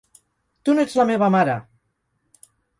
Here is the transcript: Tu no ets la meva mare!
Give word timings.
Tu 0.63 0.75
no 0.79 0.85
ets 0.87 0.97
la 1.01 1.05
meva 1.11 1.31
mare! 1.37 1.61